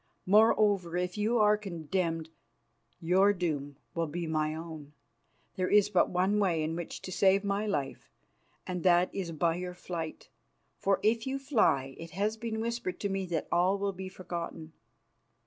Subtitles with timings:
[0.25, 2.31] Moreover, if you are condemned,
[2.99, 4.93] your doom will be my own.
[5.57, 8.11] There is but one way in which to save my life,
[8.65, 10.29] and that is by your flight,
[10.79, 14.73] for if you fly it has been whispered to me that all will be forgotten."